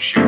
[0.00, 0.27] Sure.